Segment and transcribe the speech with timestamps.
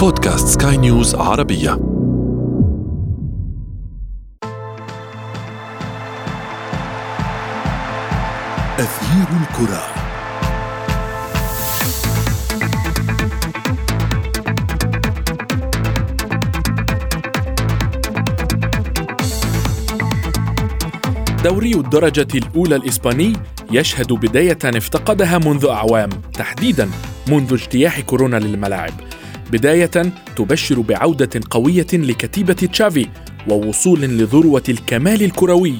[0.00, 1.72] بودكاست سكاي نيوز عربية.
[8.78, 9.82] أثير الكرة.
[21.44, 23.32] دوري الدرجة الأولى الإسباني
[23.70, 26.90] يشهد بداية افتقدها منذ أعوام تحديدا
[27.28, 29.09] منذ اجتياح كورونا للملاعب.
[29.52, 33.06] بداية تبشر بعودة قوية لكتيبة تشافي
[33.48, 35.74] ووصول لذروة الكمال الكروي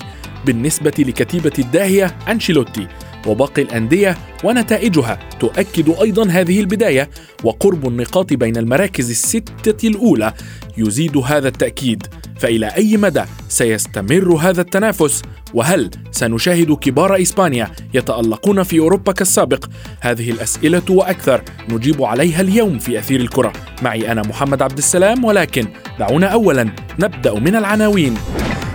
[0.46, 2.86] بالنسبة لكتيبة الداهية أنشيلوتي
[3.26, 7.10] وباقي الأندية ونتائجها تؤكد أيضا هذه البداية
[7.44, 10.32] وقرب النقاط بين المراكز الستة الأولى.
[10.78, 12.06] يزيد هذا التأكيد.
[12.40, 15.22] فإلى أي مدى سيستمر هذا التنافس؟
[15.54, 19.64] وهل سنشاهد كبار إسبانيا يتألقون في أوروبا كالسابق؟
[20.00, 23.52] هذه الأسئلة وأكثر نجيب عليها اليوم في أثير الكرة.
[23.82, 25.66] معي أنا محمد عبد السلام ولكن
[25.98, 28.14] دعونا أولا نبدأ من العناوين.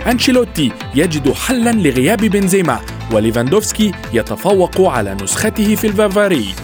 [0.06, 2.80] أنشيلوتي يجد حلا لغياب بنزيما
[3.12, 6.54] وليفاندوفسكي يتفوق على نسخته في البافاري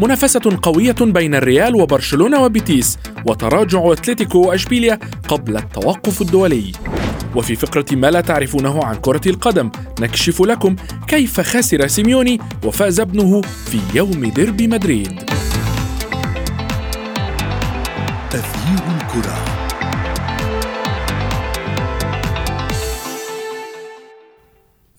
[0.00, 6.72] منافسة قوية بين الريال وبرشلونة وبيتيس وتراجع أتلتيكو وأشبيليا قبل التوقف الدولي.
[7.36, 10.76] وفي فقرة ما لا تعرفونه عن كرة القدم نكشف لكم
[11.08, 15.22] كيف خسر سيميوني وفاز ابنه في يوم ديربي مدريد.
[18.30, 19.47] تغيير الكرة.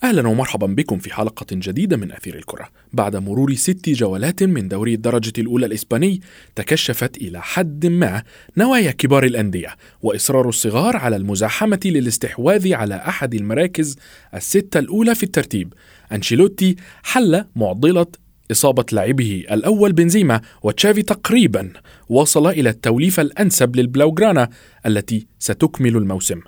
[0.10, 2.70] أهلا ومرحبا بكم في حلقة جديدة من أثير الكرة.
[2.94, 6.22] بعد مرور ست جولات من دوري الدرجة الأولى الإسباني
[6.56, 8.24] تكشفت إلى حد ما
[8.58, 13.96] نوايا كبار الأندية وإصرار الصغار على المزاحمة للاستحواذ على أحد المراكز
[14.36, 15.74] الستة الأولى في الترتيب.
[16.12, 18.08] أنشيلوتي حل معضلة
[18.52, 21.74] إصابة لاعبه الأول بنزيما وتشافي تقريبا
[22.10, 24.50] وصل إلى التوليفة الأنسب للبلاوغرانا
[24.86, 26.42] التي ستكمل الموسم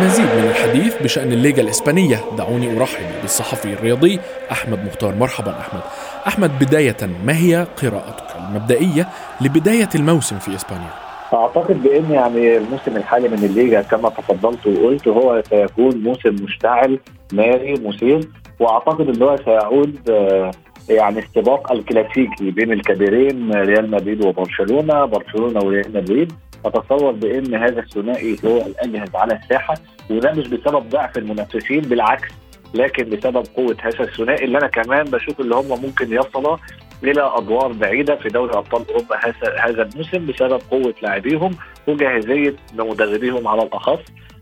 [0.00, 2.20] لمزيد من الحديث بشأن الليغا الإسبانية.
[2.38, 4.18] دعوني أرحب بالصحفي الرياضي
[4.52, 5.14] أحمد مختار.
[5.14, 5.80] مرحبا أحمد.
[6.26, 6.96] أحمد بداية
[7.26, 9.08] ما هي قراءتك المبدئية
[9.40, 10.90] لبداية الموسم في إسبانيا؟
[11.32, 16.98] أعتقد بإن يعني الموسم الحالي من الليجا كما تفضلت وقلت هو سيكون موسم مشتعل
[17.32, 18.20] ناري مثير
[18.60, 20.50] وأعتقد إن هو سيعود آه،
[20.88, 26.32] يعني السباق الكلاسيكي بين الكبيرين ريال مدريد وبرشلونة برشلونة وريال مدريد.
[26.64, 29.74] أتصور بإن هذا الثنائي هو الأجهز على الساحة
[30.10, 32.28] وده مش بسبب ضعف المنافسين بالعكس
[32.74, 36.56] لكن بسبب قوة هذا الثنائي اللي أنا كمان بشوف اللي هم ممكن يصلوا
[37.04, 39.16] إلى أدوار بعيدة في دوري أبطال أوروبا
[39.60, 41.50] هذا الموسم بسبب قوة لاعبيهم
[41.88, 43.98] وجاهزية مدربيهم على الأخص.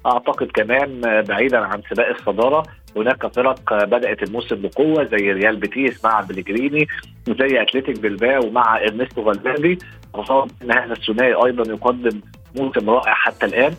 [0.07, 2.63] أعتقد كمان بعيدا عن سباق الصدارة
[3.03, 6.89] هناك فرق بدأت الموسم بقوة زي ريال بيتيس مع بليجريني
[7.29, 9.79] وزي أتلتيك بلباو مع إرنستو فالفيردي
[10.15, 12.21] اتصور ان هذا الثنائي أيضا يقدم
[12.57, 13.75] موسم رائع حتى الآن.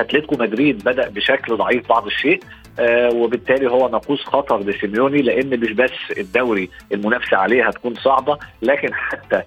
[0.00, 2.40] أتلتيكو مدريد بدأ بشكل ضعيف بعض الشيء
[2.78, 8.94] آه وبالتالي هو ناقوس خطر لسيميوني لأن مش بس الدوري المنافسة عليه هتكون صعبة لكن
[8.94, 9.42] حتى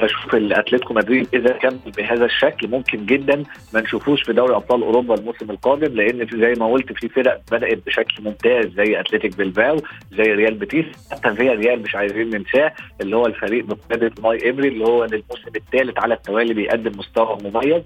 [0.00, 3.42] بشوف الأتلتيكو مدريد إذا كان بهذا الشكل ممكن جدا
[3.74, 7.40] ما نشوفوش في دوري أبطال أوروبا الموسم القادم لأن في زي ما قلت في فرق
[7.52, 9.76] بدأت بشكل ممتاز زي أتلتيك بلباو
[10.12, 14.84] زي ريال بيتيس حتى فياريال مش عايزين ننساه اللي هو الفريق بقيادة أوناي إيمري اللي
[14.84, 17.82] هو الموسم الثالث على التوالي بيقدم مستوى مميز.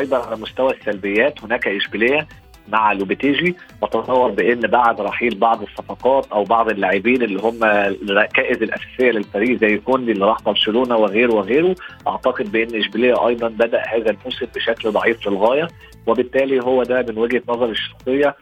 [0.00, 2.28] أيضا على مستوى السلبيات هناك إشبيلية
[2.72, 9.10] مع لوبيتيجي بتصور بإن بعد رحيل بعض الصفقات أو بعض اللاعبين اللي هم الركائز الأساسية
[9.10, 11.74] للفريق زي كوندي اللي راح برشلونة وغيره وغيره.
[12.08, 15.68] أعتقد بإن إشبيلية أيضا بدأ هذا الموسم بشكل ضعيف للغايه
[16.06, 18.36] وبالتالي هو ده من وجهة نظري الشخصية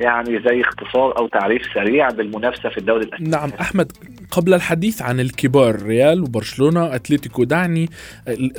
[0.00, 3.30] يعني زي اختصار أو تعريف سريع بالمنافسة في الدوري الأسباني.
[3.30, 3.92] نعم أحمد
[4.30, 7.90] قبل الحديث عن الكبار ريال وبرشلونة أتلتيكو دعني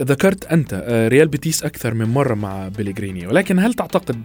[0.01, 4.21] ذكرت أنت آه، ريال بيتيس أكثر من مرة مع بيليغريني ولكن هل تعتقد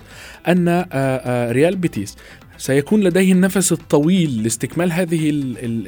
[0.48, 2.16] أن آه، آه، ريال بيتيس
[2.56, 5.30] سيكون لديه النفس الطويل لاستكمال هذه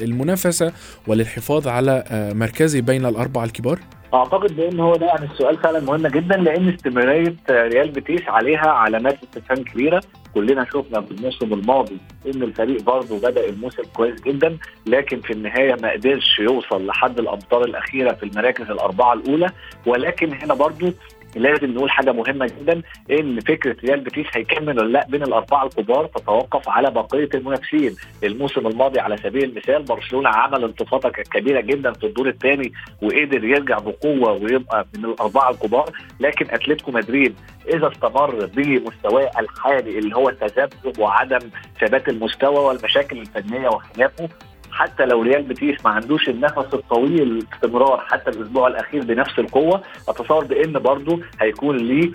[0.03, 0.73] المنافسة
[1.06, 2.05] وللحفاظ على
[2.35, 3.81] مركزه بين الأربعة الكبار؟
[4.16, 9.18] أعتقد بأن هو ده يعني السؤال فعلا مهم جدا لأن استمرارية ريال بيتيس عليها علامات
[9.22, 10.00] استفهام كبيرة.
[10.34, 11.96] كلنا شفنا في الموسم الماضي
[12.26, 17.64] إن الفريق برضه بدأ الموسم كويس جدا لكن في النهاية ما قدرش يوصل لحد الامتار
[17.64, 19.46] الأخيرة في المراكز الأربعة الأولى.
[19.86, 20.92] ولكن هنا برضه
[21.37, 26.06] لازم نقول حاجة مهمة جدا إن فكرة ريال بيتيس هيكمل ولا لا بين الأربعة الكبار
[26.06, 27.96] تتوقف على بقية المنافسين.
[28.25, 33.78] الموسم الماضي على سبيل المثال برشلونة عمل انتفاضة كبيرة جدا في الدور الثاني وقدر يرجع
[33.78, 35.90] بقوة ويبقى من الأربعة الكبار.
[36.20, 37.34] لكن أتلتيكو مدريد
[37.75, 41.38] إذا استمر بمستواه الحالي اللي هو التذبذب وعدم
[41.81, 44.29] ثبات المستوى والمشاكل الفنية وخلافه
[44.76, 50.44] حتى لو ريال بيتيس ما عندوش النفس الطويل الاستمرار حتى الأسبوع الأخير بنفس القوة أتصور
[50.44, 52.11] بإن برضه هيكون ليه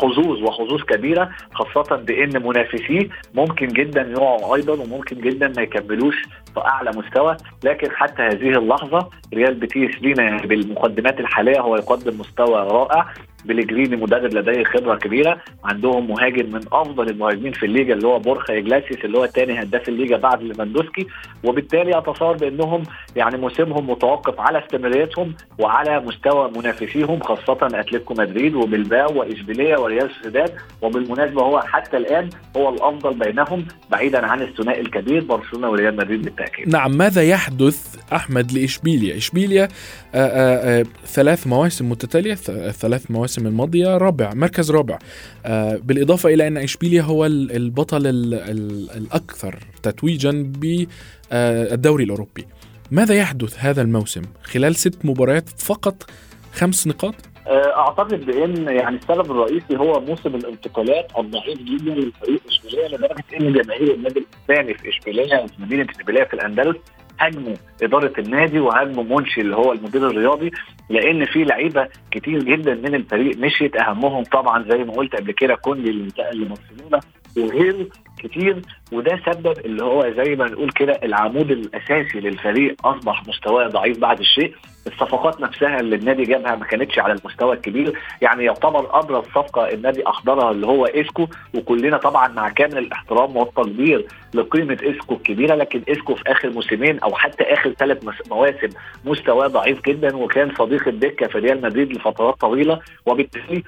[0.00, 6.14] حظوظ وحظوظ كبيرة خاصة بإن منافسيه ممكن جدا يقعوا أيضا وممكن جدا ما يكملوش
[6.54, 7.36] في أعلى مستوى.
[7.64, 13.14] لكن حتى هذه اللحظة ريال بيتيس لينا بالمقدمات الحالية هو يقدم مستوى رائع.
[13.44, 18.58] بليجريني مدرب لديه خبرة كبيرة عندهم مهاجم من أفضل المهاجمين في الليجا اللي هو بورخا
[18.58, 21.06] إجليسياس اللي هو ثاني هداف الليجا بعد ليفاندوسكي
[21.44, 22.82] وبالتالي اتصور بأنهم
[23.16, 30.52] يعني موسمهم متوقف على استمراريتهم وعلى مستوى منافسيهم خاصة أتلتيكو مدريد وبلباو وإشبيلية وريال سوسيداد
[30.82, 36.68] وبالمناسبة هو حتى الآن هو الأفضل بينهم بعيدا عن الثنائي الكبير برشلونة وريال مدريد بالتأكيد.
[36.68, 39.68] نعم ماذا يحدث أحمد لإشبيليا؟ إشبيليا
[40.14, 42.34] آآ آآ ثلاث مواسم متتالية
[42.70, 44.98] ثلاث مواسم المواسم الماضيه رابع مركز رابع.
[45.46, 52.46] آه بالإضافة إلى إن إشبيليا هو البطل ال ال الأكثر تتويجا بالدوري الأوروبي.
[52.90, 56.10] ماذا يحدث هذا الموسم؟ خلال ست مباريات فقط
[56.52, 57.14] خمس نقاط؟
[57.46, 63.94] أعتقد بإن يعني السبب الرئيسي هو موسم الانتقالات الضعيف جدا للفريق إشبيلية لدرجة إن جماهير
[63.94, 66.76] النادي الإسباني في إشبيلية في مدينة إشبيلية في الأندلس
[67.24, 70.50] هاجموا إدارة النادي وهاجموا منشي اللي هو المدير الرياضي
[70.90, 73.76] لأن في لعيبة كتير جدا من الفريق مشيت.
[73.76, 77.00] أهمهم طبعا زي ما قلت قبل كده كوندي اللي انتقل لبرشلونة
[77.36, 77.86] وغيره
[78.18, 83.98] كتير وده سبب اللي هو زي ما نقول كده العمود الأساسي للفريق أصبح مستواه ضعيف
[83.98, 84.54] بعد الشيء.
[84.86, 87.98] الصفقات نفسها اللي النادي جابها ما كانتش على المستوى الكبير.
[88.22, 94.06] يعني يعتبر أبرز صفقة النادي احضرها اللي هو اسكو وكلنا طبعا مع كامل الاحترام والتقدير
[94.34, 95.54] لقيمة اسكو الكبيرة.
[95.54, 97.98] لكن اسكو في آخر موسمين أو حتى آخر ثلاث
[98.30, 98.68] مواسم
[99.04, 102.80] مستواه ضعيف جدا وكان صديق الدكة في ريال مدريد لفترات طويلة.
[103.06, 103.62] وبالتالي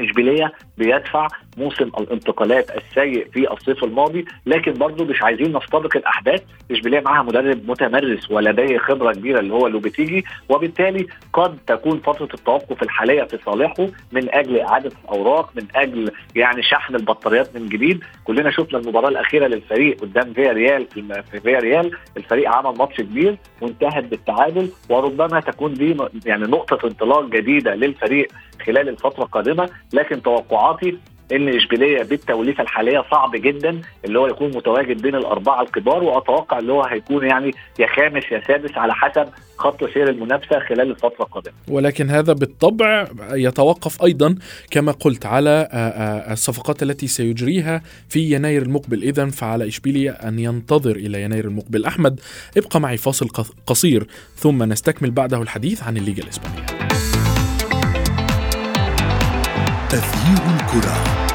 [0.00, 6.42] إشبيلية بيدفع موسم الانتقالات السيء في الصيف الماضي لكن برضه مش عايزين نستبق الأحداث.
[6.70, 12.82] إشبيلية معاها مدرب متمرس ولديه خبرة كبيرة اللي هو لوبيتيجي وبالتالي قد تكون فترة التوقف
[12.82, 18.04] الحالية في صالحه من أجل إعادة الأوراق من أجل يعني شحن البطاريات من جديد.
[18.24, 21.90] كلنا شفنا المباراة الأخيرة للفريق قدام فيا ريال في فيا ريال.
[22.16, 25.96] الفريق عمل ماتش كبير وانتهت بالتعادل وربما تكون دي
[26.26, 28.28] يعني نقطة انطلاق جديدة للفريق
[28.66, 29.68] خلال الفترة القادمة.
[29.92, 30.98] لكن توقعاتي
[31.32, 36.72] إن إشبيلية بالتوليفة الحالية صعب جدا اللي هو يكون متواجد بين الأربعة الكبار وأتوقع اللي
[36.72, 41.54] هو هيكون يعني يا خامس يا سادس على حسب خط سير المنافسة خلال الفترة القادمة.
[41.68, 44.34] ولكن هذا بالطبع يتوقف أيضا
[44.70, 45.68] كما قلت على
[46.30, 51.84] الصفقات التي سيجريها في يناير المقبل، اذا فعلى اشبيليا أن ينتظر إلى يناير المقبل.
[51.84, 52.20] أحمد
[52.56, 53.28] ابقى معي فاصل
[53.66, 56.77] قصير ثم نستكمل بعده الحديث عن الليغا الإسبانية.
[59.88, 61.27] تغيير الكرة.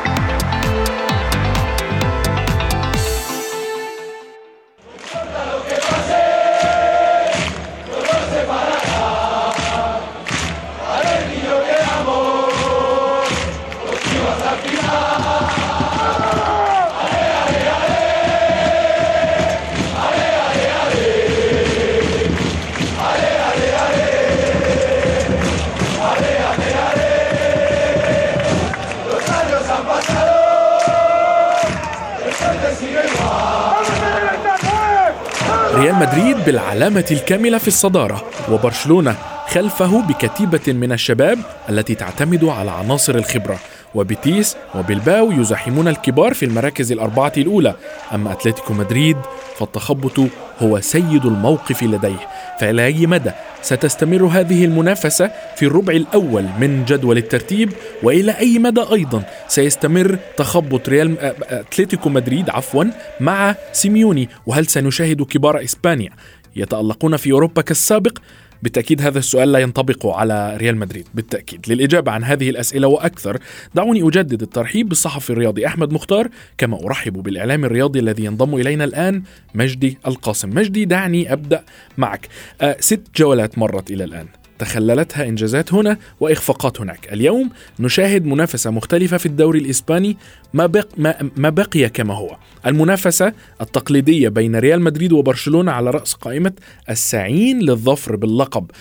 [36.04, 39.16] مدريد بالعلامة الكاملة في الصدارة وبرشلونة
[39.48, 43.60] خلفه بكتيبة من الشباب التي تعتمد على عناصر الخبرة
[43.96, 47.76] وبيتيس وبلباو يزاحمون الكبار في المراكز الأربعة الأولى
[48.14, 49.18] أما أتلتيكو مدريد
[49.58, 50.20] فالتخبط
[50.60, 52.28] هو سيد الموقف لديه
[52.60, 53.32] فإلى أي مدى
[53.64, 60.90] ستستمر هذه المنافسة في الربع الأول من جدول الترتيب وإلى أي مدى أيضا سيستمر تخبط
[60.90, 62.84] ريال أتلتيكو مدريد عفوا
[63.20, 66.10] مع سيميوني؟ وهل سنشاهد كبار إسبانيا؟
[66.56, 68.18] يتألقون في أوروبا كالسابق.
[68.64, 71.66] بالتأكيد هذا السؤال لا ينطبق على ريال مدريد بالتأكيد.
[71.68, 73.38] للإجابة عن هذه الأسئلة وأكثر
[73.76, 79.24] دعوني أجدد الترحيب بالصحفي الرياضي أحمد مختار كما أرحب بالإعلام الرياضي الذي ينضم إلينا الآن
[79.56, 80.50] مجدي القاسم.
[80.50, 81.64] مجدي دعني أبدأ
[81.98, 82.28] معك.
[82.62, 84.28] أه ست جولات مرت إلى الآن.
[84.64, 87.14] تخللتها إنجازات هنا وإخفاقات هناك.
[87.14, 90.18] اليوم نشاهد منافسة مختلفة في الدوري الإسباني
[90.54, 92.38] ما, بق ما, ما بقي كما هو.
[92.68, 96.54] المنافسة التقليدية بين ريال مدريد وبرشلونة على رأس قائمة
[96.90, 98.72] الساعين للظفر باللقب.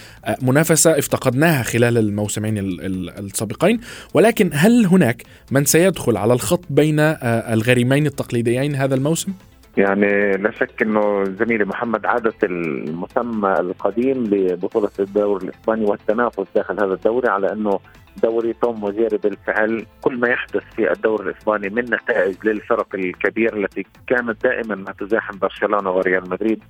[0.42, 3.80] منافسة افتقدناها خلال الموسمين السابقين
[4.14, 9.32] ولكن هل هناك من سيدخل على الخط بين الغريمين التقليديين هذا الموسم؟
[9.76, 16.95] يعني لا شك إنه زميلي محمد عادت المسمى القديم لبطولة الدوري الإسباني والتنافس داخل هذا
[16.95, 17.79] الدوري على إنه
[18.23, 23.87] دوري توم وزيري بالفعل كل ما يحدث في الدوري الإسباني من نتائج للفرق الكبيره التي
[24.07, 26.62] كانت دائما ما تزاحم برشلونة وريال مدريد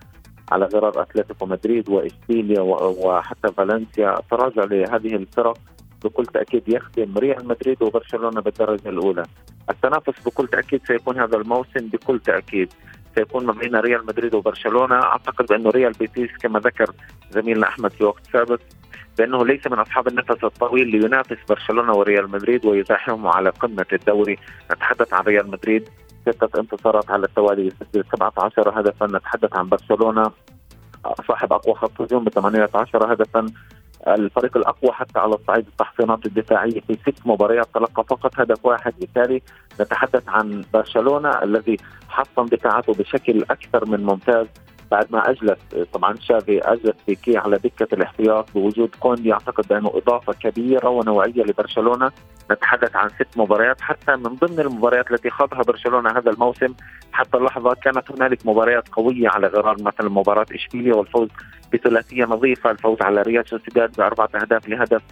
[0.53, 4.15] على غرار أتلتيكو مدريد واشبيليا وحتى فالنسيا.
[4.31, 5.59] تراجع لهذه الفرق
[6.05, 9.23] بكل تأكيد يخدم ريال مدريد وبرشلونة بالدرجة الأولى.
[9.71, 12.73] التنافس بكل تأكيد سيكون هذا الموسم بكل تأكيد.
[13.15, 16.91] سيكون ما بين ريال مدريد وبرشلونة، أعتقد بأنه ريال بيتيس كما ذكر
[17.31, 18.61] زميلنا أحمد في وقت سابق
[19.19, 24.39] بأنه ليس من أصحاب النفس الطويل لينافس برشلونة وريال مدريد ويزاحمهم على قمة الدوري،
[24.73, 25.89] نتحدث عن ريال مدريد.
[26.23, 29.07] ستة انتصارات على التوالي يسجل 17 هدفا.
[29.07, 30.31] نتحدث عن برشلونة.
[31.29, 33.47] صاحب أقوى خط هجوم ب 18 هدفا.
[34.09, 38.95] الفريق الأقوى حتى على صعيد التحصينات الدفاعية في ست مباريات تلقى فقط هدف واحد.
[39.01, 39.43] بالتالي
[39.81, 41.77] نتحدث عن برشلونة الذي
[42.09, 44.47] حصن دفاعاته بشكل أكثر من ممتاز.
[44.93, 45.59] بعد ما أجلس
[45.93, 52.13] طبعا شافي أجلس بيكي على دكة الاحتياط بوجود كوندي اعتقد بأنه إضافة كبيرة ونوعية لبرشلونة.
[52.51, 56.75] نتحدث عن ست مباريات حتى من ضمن المباريات التي خاضها برشلونة هذا الموسم
[57.13, 61.29] حتى اللحظة كانت هنالك مباريات قوية على غرار مثلا مباراة إشبيليا والفوز
[61.73, 65.03] بثلاثية نظيفة الفوز على ريال سوسيداد بأربعة أهداف لهدف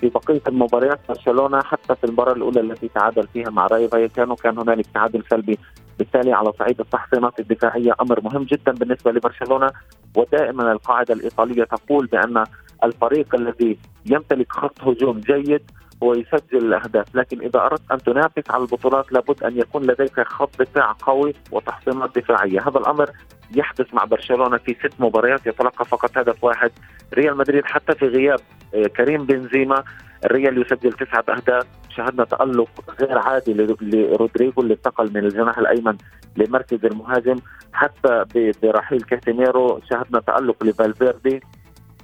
[0.00, 4.58] في بقية المباريات برشلونة حتى في المباراة الأولى التي تعادل فيها مع رايو فايكانو كان
[4.58, 5.58] هنالك تعادل سلبي
[5.98, 9.70] بالتالي على صعيد التحصينات الدفاعية أمر مهم جدا بالنسبة لبرشلونة.
[10.16, 12.44] ودائما القاعدة الإيطالية تقول بأن
[12.84, 15.70] الفريق الذي يمتلك خط هجوم جيد
[16.02, 20.62] هو يسجل الأهداف، لكن إذا أردت أن تنافس على البطولات لابد أن يكون لديك خط
[20.62, 23.10] دفاع قوي وتحصينات دفاعية، هذا الأمر
[23.56, 25.46] يحدث مع برشلونة في ست مباريات.
[25.46, 26.70] يتلقى فقط هدف واحد،
[27.14, 28.40] ريال مدريد حتى في غياب
[28.74, 29.84] آه، كريم بنزيما
[30.24, 31.66] الريال يسجل تسعة أهداف.
[31.96, 32.68] شهدنا تألق
[33.00, 35.96] غير عادي لرودريجو اللي انتقل من الجناح الأيمن
[36.36, 37.36] لمركز المهاجم.
[37.72, 38.24] حتى
[38.62, 41.40] برحيل كاسيميرو شهدنا تألق لفالفيردي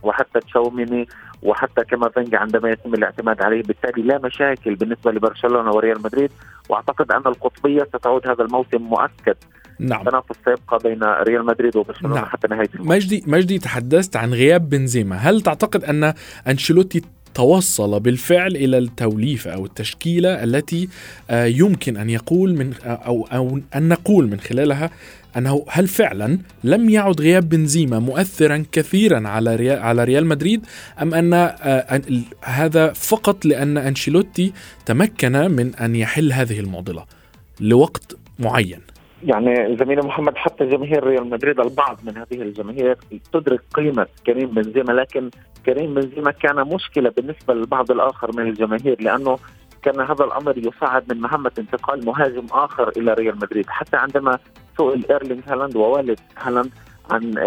[0.02, 1.08] وحتى تشاوميني
[1.42, 6.30] وحتى كامافينجا عندما يتم الاعتماد عليه بالتالي لا مشاكل بالنسبة لبرشلونة وريال مدريد.
[6.68, 9.36] وأعتقد أن القطبية ستعود هذا الموسم مؤكد.
[9.78, 10.04] نعم.
[10.04, 12.24] تنافس سيبقى بين ريال مدريد وبرشلونة نعم.
[12.24, 12.90] حتى نهاية الموسم.
[12.90, 15.16] مجدي مجدي تحدثت عن غياب بنزيما.
[15.16, 16.14] هل تعتقد أن
[16.48, 17.02] أنشيلوتي
[17.34, 20.88] توصل بالفعل إلى التوليفه أو التشكيلة التي
[21.30, 24.90] آه، يمكن أن يقول من أو أو أن نقول من خلالها
[25.36, 30.66] أنه هل فعلا لم يعد غياب بنزيما مؤثرا كثيرا على ريال على ريال مدريد
[31.02, 32.00] أم أن آه،
[32.42, 34.52] هذا فقط لأن أنشيلوتي
[34.86, 37.04] تمكن من أن يحل هذه المعضلة
[37.60, 38.91] لوقت معين؟
[39.24, 42.96] يعني زميلي محمد حتى جماهير ريال مدريد البعض من هذه الجماهير
[43.32, 45.30] تدرك قيمة كريم بنزيما لكن
[45.66, 49.38] كريم بنزيما كان مشكلة بالنسبة للبعض الآخر من الجماهير لأنه
[49.82, 53.66] كان هذا الأمر يصعب من مهمة انتقال مهاجم آخر إلى ريال مدريد.
[53.68, 54.38] حتى عندما
[54.78, 56.70] سئل ايرلينغ هالاند ووالد هالاند
[57.10, 57.38] عن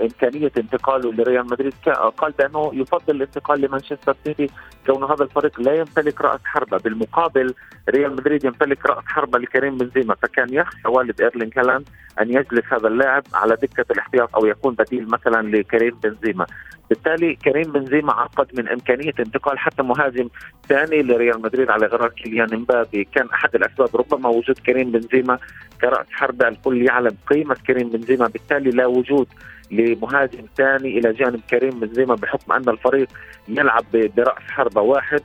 [0.00, 1.74] إمكانية انتقاله لريال مدريد.
[2.18, 4.46] قال بأنه يفضل الانتقال لمانشستر سيتي
[4.86, 6.78] كون هذا الفريق لا يمتلك رأس حربة.
[6.78, 7.54] بالمقابل
[7.88, 11.88] ريال مدريد يمتلك رأس حربة ككريم بنزيما فكان يخشى والد ايرلينغ هالاند
[12.20, 16.46] أن يجلس هذا اللاعب على دكة الاحتياط أو يكون بديل مثلا لكريم بنزيما.
[16.90, 20.28] بالتالي كريم بنزيما عقد من إمكانية انتقال حتى مهاجم
[20.68, 25.38] ثاني لريال مدريد على غرار كيليان امبابي كان أحد الأسباب ربما وجود كريم بنزيما
[25.80, 28.26] كرأس حربة الكل يعلم قيمة كريم بنزيما.
[28.26, 29.28] بالتالي لا وجود
[29.70, 33.08] لمهاجم ثاني إلى جانب كريم بنزيما بحكم أن الفريق
[33.48, 35.22] يلعب برأس حربة واحد.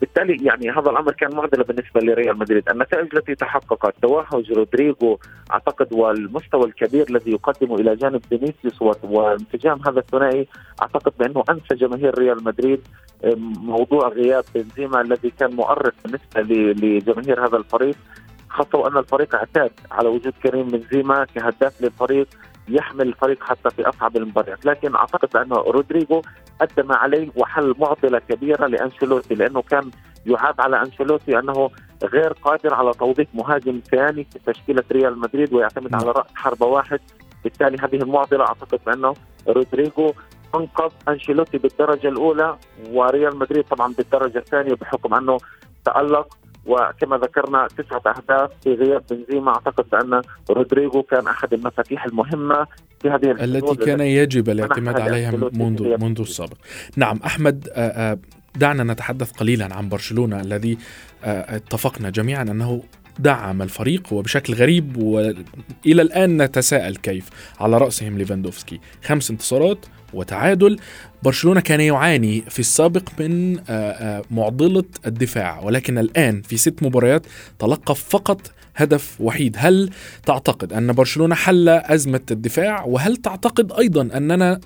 [0.00, 5.18] بالتالي يعني هذا الأمر كان معضلة بالنسبة لريال مدريد، النتائج التي تحققت توهج رودريغو
[5.52, 10.46] أعتقد والمستوى الكبير الذي يقدمه إلى جانب فينيسيوس وانسجام هذا الثنائي
[10.82, 12.80] أعتقد بأنه انسى جماهير ريال مدريد
[13.62, 17.96] موضوع غياب بنزيما الذي كان مؤرق بالنسبة لجماهير هذا الفريق.
[18.48, 22.28] خاصة وأن الفريق اعتاد على وجود كريم بنزيما كهداف للفريق.
[22.68, 26.22] يحمل الفريق حتى في أصعب المباريات، لكن أعتقد بان رودريجو
[26.60, 29.90] ادى ما عليه وحل معضلة كبيرة لأنشيلوتي لأنه كان
[30.26, 31.70] يعاب على أنشيلوتي أنه
[32.04, 37.00] غير قادر على توظيف مهاجم ثاني في تشكيلة ريال مدريد ويعتمد على رأس حربة واحد،
[37.44, 39.14] بالتالي هذه المعضلة أعتقد بانه
[39.48, 40.12] رودريجو
[40.54, 42.56] أنقذ أنشيلوتي بالدرجة الأولى
[42.90, 45.38] وريال مدريد طبعا بالدرجة الثانية بحكم أنه
[45.84, 49.50] تألق وكما ذكرنا تسعة أهداف في غياب بنزيما.
[49.50, 52.66] أعتقد بأن رودريجو كان أحد المفاتيح المهمة
[53.00, 56.56] في هذه التي كان يجب الاعتماد عليها منذ منذ السابق
[56.96, 58.18] نعم أحمد آه، آه،
[58.56, 60.78] دعنا نتحدث قليلا عن برشلونة الذي
[61.24, 62.82] آه، اتفقنا جميعا أنه
[63.18, 67.28] دعم الفريق وبشكل غريب والى الآن نتساءل كيف.
[67.60, 68.80] على رأسهم ليفاندوفسكي.
[69.04, 70.78] خمس انتصارات وتعادل.
[71.22, 73.58] برشلونة كان يعاني في السابق من
[74.30, 77.26] معضلة الدفاع ولكن الآن في ست مباريات
[77.58, 79.56] تلقى فقط هدف وحيد.
[79.58, 79.90] هل
[80.26, 84.60] تعتقد أن برشلونة حل أزمة الدفاع؟ وهل تعتقد أيضا أننا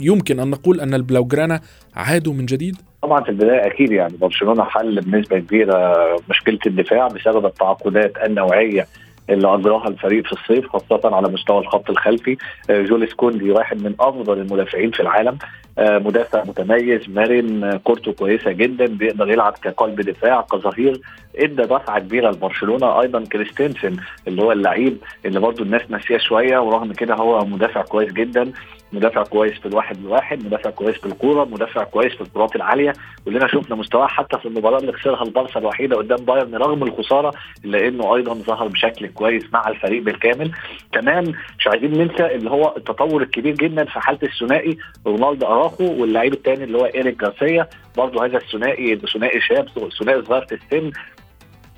[0.00, 1.60] يمكن أن نقول أن البلاوجرانا
[1.96, 5.94] عادوا من جديد؟ طبعا في البداية أكيد يعني برشلونة حل بنسبة كبيرة
[6.30, 8.86] مشكلة الدفاع بسبب التعاقدات النوعية
[9.30, 12.36] اللي أجراها الفريق في الصيف خاصة على مستوى الخط الخلفي.
[12.70, 15.38] آه، جوليس كوندي واحد من أفضل المدافعين في العالم.
[15.78, 21.00] آه، مدافع متميز مرن آه، كورته كويسة جدا بيقدر يلعب كقلب دفاع كظهير.
[21.38, 23.96] إدى دفعة كبيرة لبرشلونة أيضا كريستنسن
[24.28, 28.52] اللي هو اللعيب اللي برضه الناس ناسيه شوية ورغم كده هو مدافع كويس جدا
[28.92, 32.92] مدافع كويس في الواحد لواحد مدافع كويس في الكورة مدافع كويس في الكرات العالية
[33.24, 37.32] كلنا شفنا مستواه حتى في المباراة اللي خسرها البارسا الوحيدة قدام بايرن رغم الخسارة
[37.64, 40.50] إلا إنه أيضا ظهر بشكل كويس مع الفريق بالكامل.
[40.92, 46.32] كمان مش عايزين ننسى اللي هو التطور الكبير جدا في حالة الثنائي رونالدو أراخو واللعيب
[46.32, 49.68] الثاني اللي هو إيريك جارسيا برضه هذا الثنائي ثنائي شاب
[50.00, 50.90] ثنائي صغير في السن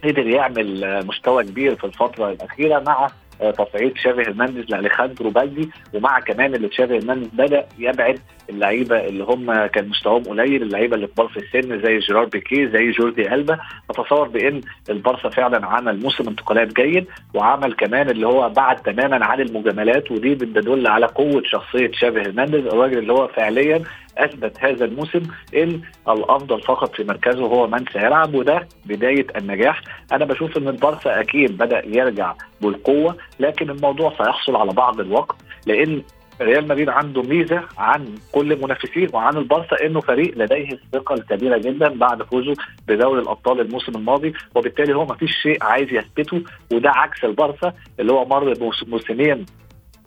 [0.07, 3.09] قدر يعمل مستوى كبير في الفترة الأخيرة مع
[3.41, 9.67] تصعيد شافي هرنانديز لأليخاندرو بالدي ومع كمان اللي تشافي هرنانديز بدأ يبعد اللعيبة اللي هم
[9.67, 13.59] كان مستواهم قليل اللعيبة اللي كبار في السن زي جيرار بيكي زي جوردي ألبا.
[13.91, 14.61] اتصور بإن
[14.91, 20.35] البارسا فعلا عمل موسم انتقالات جيد وعمل كمان اللي هو بعد تماما عن المجاملات ودي
[20.35, 23.83] بتدل على قوة شخصية شافي هرنانديز الراجل اللي هو فعليا
[24.19, 25.23] أثبت هذا الموسم
[25.57, 29.83] إن الأفضل فقط في مركزه هو من سيلعب وده بداية النجاح.
[30.13, 35.37] أنا بشوف إن البارسا أكيد بدأ يرجع بالقوة لكن الموضوع سيحصل على بعض الوقت
[35.67, 36.03] لأن
[36.41, 41.89] ريال مدريد عنده ميزة عن كل المنافسين وعن البارسا إنه فريق لديه الثقة الكبيرة جدا
[41.89, 42.55] بعد فوزه
[42.89, 48.13] بدوري الأبطال الموسم الماضي وبالتالي هو ما فيش شيء عايز يثبته وده عكس البارسا اللي
[48.13, 48.55] هو مر
[48.87, 49.47] موسمين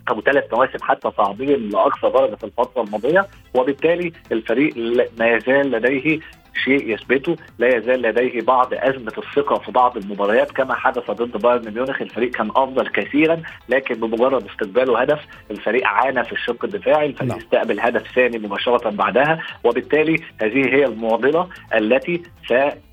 [0.10, 4.78] أو ثلاث مواسم حتى صاعدين لأقصى درجة في الفترة الماضية وبالتالي الفريق
[5.20, 6.20] ما يزال لديه
[6.64, 7.36] شيء يثبته.
[7.60, 12.02] لا يزال لديه بعض أزمة الثقة في بعض المباريات كما حدث ضد بايرن ميونخ.
[12.02, 15.20] الفريق كان أفضل كثيرا لكن بمجرد استقباله هدف
[15.52, 17.06] الفريق عانى في الشق الدفاعي.
[17.06, 17.40] الفريق نعم.
[17.40, 19.42] استقبل هدف ثاني مباشرة بعدها.
[19.64, 22.22] وبالتالي هذه هي المعضلة التي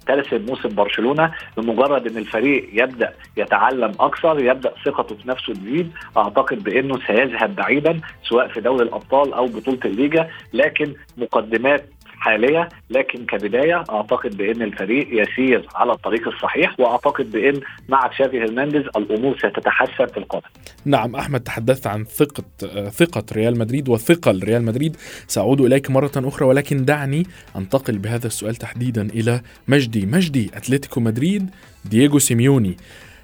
[0.06, 1.32] ترسم موسم برشلونة.
[1.56, 8.00] بمجرد إن الفريق يبدأ يتعلم أكثر يبدأ ثقته في نفسه تزيد أعتقد بأنه سيذهب بعيدا
[8.22, 10.30] سواء في دوري الأبطال أو بطولة الليجا.
[10.52, 11.84] لكن مقدمات
[12.18, 18.82] حالية لكن كبداية أعتقد بإن الفريق يسير على الطريق الصحيح وأعتقد بإن مع تشافي هرنانديز
[18.96, 20.46] الأمور ستتحسن في القادم.
[20.84, 22.44] نعم أحمد تحدثت عن ثقة
[22.88, 27.26] ثقة ريال مدريد وثقل ريال مدريد سأعود إليك مرة أخرى ولكن دعني
[27.56, 31.50] أنتقل بهذا السؤال تحديدا إلى مجدي مجدي أتلتيكو مدريد
[31.84, 32.76] دييغو سيميوني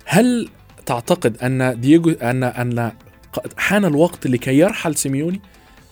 [0.05, 0.49] هل
[0.87, 2.93] تعتقد أن دييغو أن أن
[3.57, 5.41] حان الوقت لكي يرحل سيميوني؟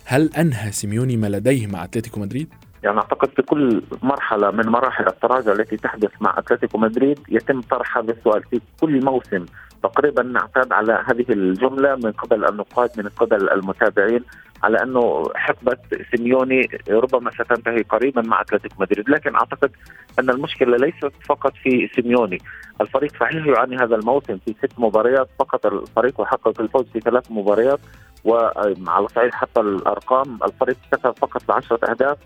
[0.05, 2.49] هل أنهى سيميوني ما لديه مع أتلتيكو مدريد؟
[2.83, 7.99] يعني أعتقد في كل مرحلة من مراحل التراجع التي تحدث مع أتلتيكو مدريد يتم طرح
[7.99, 9.47] هذا السؤال في كل موسم.
[9.83, 14.25] تقريبا نعتاد على هذه الجملة من قبل النقاد من قبل المتابعين
[14.63, 15.77] على أنه حقبة
[16.11, 19.71] سيميوني ربما ستنتهي قريبا مع أتلتيكو مدريد، لكن أعتقد
[20.19, 22.39] أن المشكلة ليست فقط في سيميوني،
[22.81, 27.81] الفريق صحيح يعاني هذا الموسم في ست مباريات فقط الفريق حقق الفوز في ثلاث مباريات
[28.25, 32.19] وعلى صعيد حتى الأرقام الفريق كسب فقط بعشرة أهداف.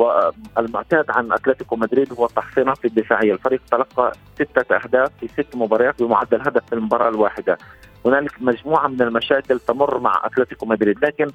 [0.00, 6.40] والمعتاد عن أتلتيكو مدريد هو التحصينات الدفاعية، الفريق تلقى ستة أهداف في ست مباريات بمعدل
[6.40, 7.58] هدف في المباراة الواحدة.
[8.06, 11.26] هنالك مجموعة من المشاكل تمر مع أتلتيكو مدريد، لكن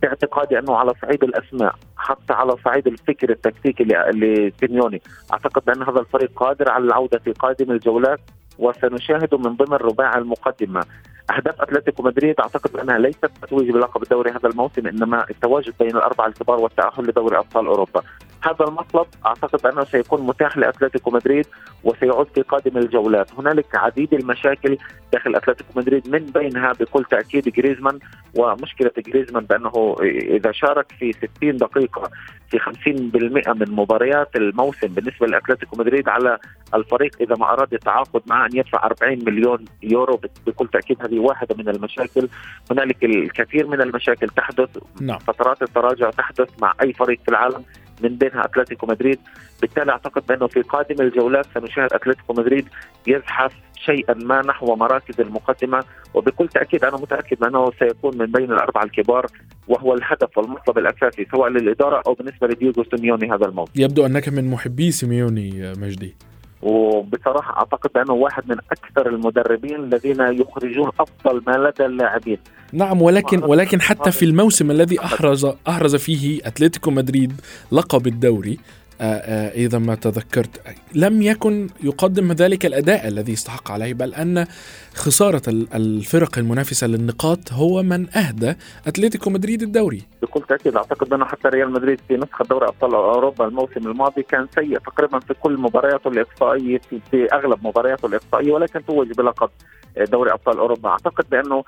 [0.00, 5.02] في اعتقادي أنه على صعيد الأسماء حتى على صعيد الفكر التكتيكي لسيميوني.
[5.32, 8.20] أعتقد بأن هذا الفريق قادر على العودة في قادم الجولات
[8.58, 10.84] وسنشاهد من ضمن رباع المقدمة.
[11.30, 16.26] أهداف أتلتيكو مدريد أعتقد أنها ليست تتويج بلقب الدوري هذا الموسم إنما التواجد بين الأربعة
[16.26, 18.02] الكبار والتأهل لدوري أبطال أوروبا.
[18.42, 21.46] هذا المطلب أعتقد أنه سيكون متاح لأتلتيكو مدريد
[21.84, 23.34] وسيعود في قادم الجولات.
[23.38, 24.78] هنالك عديد المشاكل
[25.12, 27.98] داخل أتلتيكو مدريد من بينها بكل تأكيد جريزمان
[28.34, 29.96] ومشكلة جريزمان بأنه
[30.36, 32.10] إذا شارك في 60 دقيقة
[32.50, 36.38] في 50% من مباريات الموسم بالنسبة لأتلتيكو مدريد على
[36.74, 41.54] الفريق إذا ما أراد التعاقد معه أن يدفع 40 مليون يورو بكل تأكيد هذه واحدة
[41.58, 42.28] من المشاكل.
[42.70, 45.18] هنالك الكثير من المشاكل تحدث نعم.
[45.18, 47.64] فترات التراجع تحدث مع أي فريق في العالم
[48.02, 49.18] من بينها أتلتيكو مدريد.
[49.60, 52.68] بالتالي أعتقد بأنه في قادم الجولات سنشاهد أتلتيكو مدريد
[53.06, 53.52] يزحف
[53.86, 55.84] شيئا ما نحو مراكز المقدمة.
[56.14, 59.26] وبكل تأكيد أنا متأكد أنه سيكون من بين الأربعة الكبار
[59.68, 64.50] وهو الهدف والمطلب الأساسي سواء للإدارة أو بالنسبة لدييغو سيميوني هذا الموسم يبدو أنك من
[64.50, 66.14] محبي سيميوني مجدي.
[66.62, 72.38] وبصراحة أعتقد بانه واحد من أكثر المدربين الذين يخرجون أفضل ما لدى اللاعبين.
[72.72, 77.32] نعم ولكن ولكن حتى في الموسم الذي احرز أحرز فيه أتلتيكو مدريد
[77.72, 78.58] لقب الدوري
[79.02, 80.60] آه، آه، إذا ما تذكرت.
[80.94, 84.46] لم يكن يقدم ذلك الأداء الذي استحق عليه بل أن
[84.94, 85.42] خسارة
[85.74, 88.54] الفرق المنافسة للنقاط هو من أهدى
[88.86, 90.02] أتلتيكو مدريد الدوري.
[90.22, 94.46] بكل تأكيد أعتقد أنه حتى ريال مدريد في نسخة دوري أبطال أوروبا الموسم الماضي كان
[94.54, 99.50] سيء تقريبا في كل مبارياته الإقصائية في أغلب مبارياته الإقصائية ولكن توج بلقب
[99.96, 100.88] دوري أبطال أوروبا.
[100.88, 101.64] أعتقد بأنه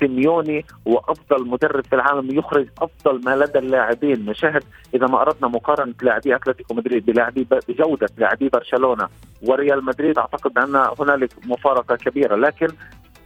[0.00, 4.26] سيميوني هو افضل مدرب في العالم يخرج أفضل ما لدى اللاعبين.
[4.30, 9.08] نشاهد إذا ما أردنا مقارنة لاعبي أتلتيكو مدريد بلاعبي بجودة لاعبي برشلونة
[9.42, 12.36] وريال مدريد أعتقد أن هنالك مفارقة كبيرة.
[12.36, 12.68] لكن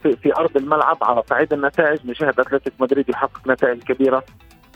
[0.02, 4.24] في, في أرض الملعب على صعيد النتائج نشاهد أتلتيكو مدريد يحقق نتائج كبيرة.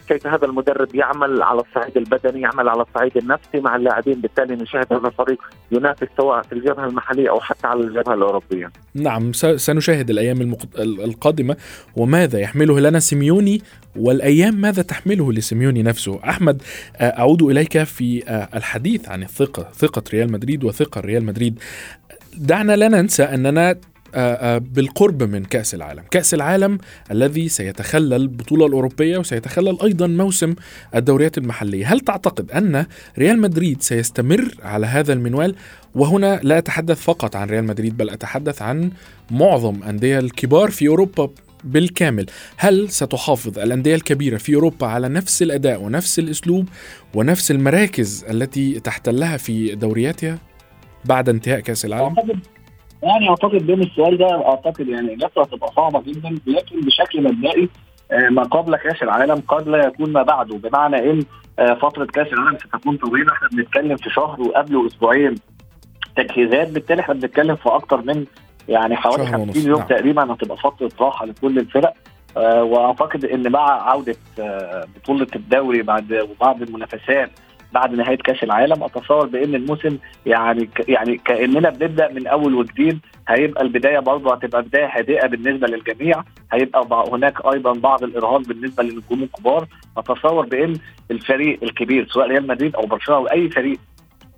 [0.08, 4.92] كيف هذا المدرب يعمل على الصعيد البدني يعمل على الصعيد النفسي مع اللاعبين؟ بالتالي نشاهد
[4.92, 5.38] هذا الفريق
[5.72, 8.70] ينافس سواء في الجبهة المحلية أو حتى على الجبهة الأوروبية.
[8.94, 11.56] نعم سنشاهد الأيام القادمة.
[11.96, 13.62] وماذا يحمله لنا سيميوني؟
[13.96, 16.62] والأيام ماذا تحمله لسيميوني نفسه؟ أحمد
[17.00, 18.22] أعود إليك في
[18.54, 21.58] الحديث عن الثقة ثقة ريال مدريد وثقة ريال مدريد.
[22.36, 23.76] دعنا لا ننسى أننا
[24.58, 26.02] بالقرب من كأس العالم.
[26.10, 26.78] كأس العالم
[27.10, 30.54] الذي سيتخلل البطولة الأوروبية وسيتخلل أيضا موسم
[30.94, 31.92] الدوريات المحلية.
[31.92, 32.86] هل تعتقد أن
[33.18, 35.54] ريال مدريد سيستمر على هذا المنوال؟
[35.94, 38.90] وهنا لا أتحدث فقط عن ريال مدريد بل أتحدث عن
[39.30, 41.30] معظم أندية الكبار في أوروبا
[41.64, 42.26] بالكامل.
[42.56, 46.68] هل ستحافظ الأندية الكبيرة في أوروبا على نفس الأداء ونفس الأسلوب
[47.14, 50.38] ونفس المراكز التي تحتلها في دورياتها
[51.04, 52.14] بعد انتهاء كأس العالم؟
[53.06, 57.68] يعني أعتقد بين السؤال ده أعتقد يعني اجابته هتبقى صعبة جدا لكن بشكل مبدئي
[58.12, 60.56] آه، ما قبل كأس العالم قد لا يكون ما بعده.
[60.56, 61.24] بمعنى إن
[61.58, 63.32] آه، فترة كأس العالم ستكون طويلة.
[63.32, 65.34] إحنا بنتكلم في شهر وقبله أسبوعين.
[66.16, 68.24] تجهيزات بالتالي إحنا بنتكلم في أكتر من
[68.68, 69.88] يعني حوالي 50 يوم نعم.
[69.88, 71.92] تقريبا هتبقى فترة راحة لكل الفرق.
[72.36, 77.30] آه وأعتقد إن مع عودة آه بطولة الدوري بعد وبعض المنافسات
[77.76, 82.98] بعد نهاية كأس العالم أتصور بإن الموسم يعني يعني كأننا بنبدأ من أول وجديد.
[83.28, 86.22] هيبقى البداية برضه هتبقى بداية هادئة بالنسبة للجميع.
[86.52, 89.66] هيبقى هناك أيضا بعض الإرهاق بالنسبة للنجوم الكبار.
[89.96, 90.76] أتصور بإن
[91.10, 93.78] الفريق الكبير سواء ريال مدريد أو برشلونة أو أي فريق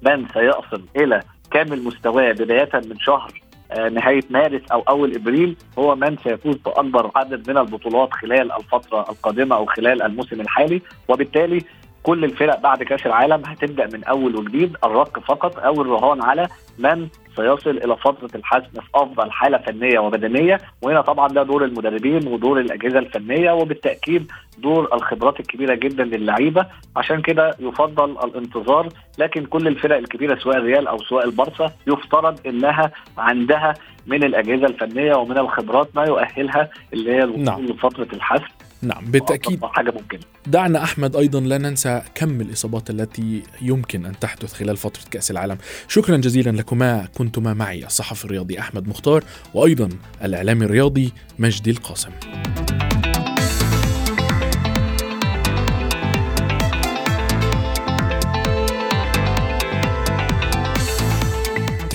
[0.03, 1.21] من سيصل إلى
[1.51, 3.41] كامل مستواه بداية من شهر
[3.73, 9.01] آه، نهاية مارس أو أول إبريل هو من سيفوز بأكبر عدد من البطولات خلال الفترة
[9.01, 10.83] القادمة أو خلال الموسم الحالي.
[11.09, 11.65] وبالتالي
[12.09, 17.09] كل الفرق بعد كأس العالم هتبدأ من أول وجديد الرك فقط أو الرهان على من
[17.37, 22.61] سيصل إلى فترة الحسم في أفضل حالة فنية وبدنية وهنا طبعا ده دور المدربين ودور
[22.61, 26.67] الأجهزة الفنية وبالتأكيد دور الخبرات الكبيرة جدا للعيبة
[26.97, 32.93] عشان كده يفضل الانتظار لكن كل الفرق الكبيرة سواء الريال أو سواء البارسا يفترض إنها
[33.19, 33.75] عندها
[34.07, 37.65] من الأجهزة الفنية ومن الخبرات ما يؤهلها اللي هي الوصول نعم.
[37.67, 39.65] لفترة الحسم نعم بالتأكيد.
[39.65, 45.03] حاجة ممكن دعنا أحمد أيضا لا ننسى كم الإصابات التي يمكن أن تحدث خلال فترة
[45.11, 45.59] كأس العالم.
[45.89, 49.89] شكرا جزيلا لكما كنتما معي الصحفي الرياضي أحمد مختار وأيضا
[50.25, 52.11] الإعلامي الرياضي مجدي القاسم.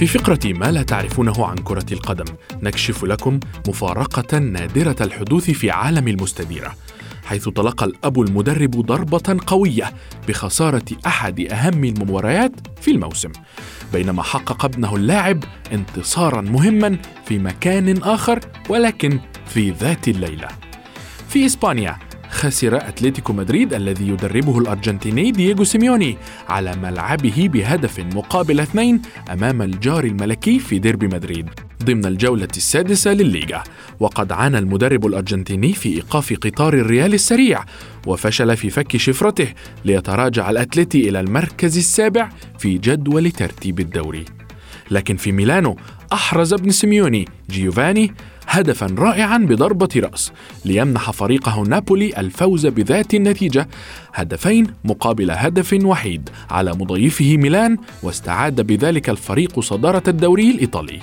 [0.05, 2.25] في فقرة ما لا تعرفونه عن كرة القدم
[2.61, 6.75] نكشف لكم مفارقة نادرة الحدوث في عالم المستديرة
[7.25, 9.93] حيث تلقى الأب المدرب ضربة قوية
[10.27, 13.31] بخسارة أحد أهم المباريات في الموسم
[13.93, 18.39] بينما حقق ابنه اللاعب انتصارا مهما في مكان آخر
[18.69, 20.47] ولكن في ذات الليلة.
[21.29, 21.97] في إسبانيا
[22.43, 26.17] خسر أتلتيكو مدريد الذي يدربه الأرجنتيني دييغو سيميوني
[26.49, 29.01] على ملعبه بهدف مقابل اثنين
[29.31, 31.49] أمام الجار الملكي في ديربي مدريد
[31.83, 33.63] ضمن الجولة السادسة للليغا.
[33.99, 37.65] وقد عانى المدرب الأرجنتيني في إيقاف قطار الريال السريع
[38.07, 39.47] وفشل في فك شفرته
[39.85, 42.29] ليتراجع الأتلتي إلى المركز السابع
[42.59, 44.25] في جدول ترتيب الدوري.
[44.91, 45.77] لكن في ميلانو
[46.13, 48.13] أحرز ابن سيميوني جيوفاني
[48.53, 50.31] هدفا رائعا بضربة رأس
[50.65, 53.67] ليمنح فريقه نابولي الفوز بذات النتيجة.
[54.13, 60.99] هدفين مقابل هدف وحيد على مضيفه ميلان واستعاد بذلك الفريق صدارة الدوري الإيطالي.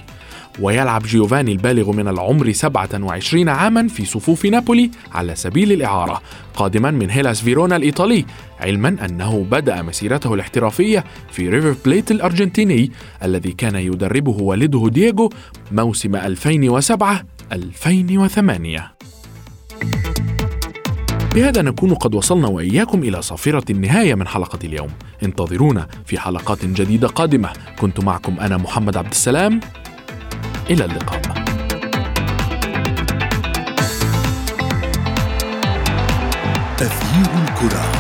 [0.61, 6.23] ويلعب جيوفاني البالغ من العمر 27 عاما في صفوف نابولي على سبيل الإعارة
[6.55, 8.25] قادما من هيلاس فيرونا الإيطالي
[8.61, 12.91] علما أنه بدأ مسيرته الاحترافية في ريفر بليت الأرجنتيني
[13.23, 15.31] الذي كان يدربه والده دييغو
[15.73, 18.95] موسم 2007 2008
[21.35, 24.89] بهذا نكون قد وصلنا وإياكم إلى صافرة النهاية من حلقة اليوم.
[25.23, 27.53] انتظرونا في حلقات جديدة قادمة.
[27.81, 29.61] كنت معكم أنا محمد عبد السلام.
[30.71, 31.21] إلى اللقاء.
[36.79, 38.00] تغيير الكرة.